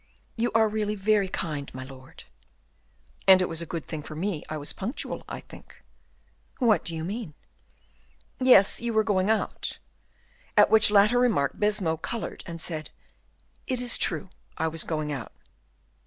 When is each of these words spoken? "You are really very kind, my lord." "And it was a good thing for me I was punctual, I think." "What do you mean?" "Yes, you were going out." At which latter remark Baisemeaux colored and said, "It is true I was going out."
"You 0.35 0.51
are 0.55 0.67
really 0.67 0.95
very 0.95 1.27
kind, 1.27 1.71
my 1.75 1.83
lord." 1.83 2.23
"And 3.27 3.39
it 3.39 3.47
was 3.47 3.61
a 3.61 3.67
good 3.67 3.85
thing 3.85 4.01
for 4.01 4.15
me 4.15 4.43
I 4.49 4.57
was 4.57 4.73
punctual, 4.73 5.23
I 5.29 5.41
think." 5.41 5.83
"What 6.57 6.83
do 6.83 6.95
you 6.95 7.03
mean?" 7.03 7.35
"Yes, 8.39 8.81
you 8.81 8.93
were 8.93 9.03
going 9.03 9.29
out." 9.29 9.77
At 10.57 10.71
which 10.71 10.89
latter 10.89 11.19
remark 11.19 11.59
Baisemeaux 11.59 11.97
colored 11.97 12.41
and 12.47 12.59
said, 12.59 12.89
"It 13.67 13.79
is 13.79 13.95
true 13.95 14.31
I 14.57 14.67
was 14.69 14.83
going 14.83 15.11
out." 15.11 15.33